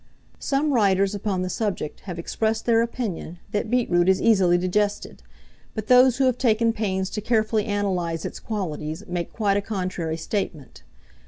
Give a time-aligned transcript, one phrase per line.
[0.39, 5.21] Some writers upon the subject have expressed their opinion that beetroot is easily digested,
[5.75, 10.17] but those who have taken pains to carefully analyze its qualities make quite a contrary
[10.17, 10.81] statement.